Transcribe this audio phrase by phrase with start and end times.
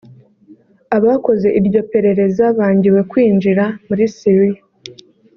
[0.97, 4.61] Abakoze iryo perereza bangiwe kwinjira muri Syria